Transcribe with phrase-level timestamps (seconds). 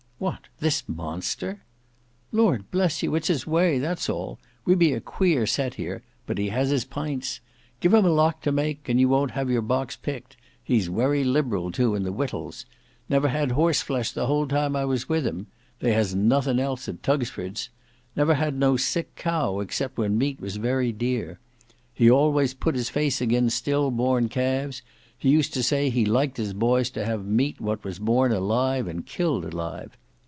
[0.21, 0.49] "What!
[0.59, 1.63] this monster!"
[2.31, 6.37] "Lord bless you, it's his way, that's all, we be a queer set here; but
[6.37, 7.39] he has his pints.
[7.79, 11.23] Give him a lock to make, and you won't have your box picked; he's wery
[11.23, 12.67] lib'ral too in the wittals.
[13.09, 15.47] Never had horse flesh the whole time I was with him;
[15.79, 17.69] they has nothin' else at Tugsford's;
[18.15, 21.39] never had no sick cow except when meat was very dear.
[21.95, 24.83] He always put his face agin still born calves;
[25.17, 28.85] he used to say he liked his boys to have meat what was born alive
[28.85, 29.97] and killed alive.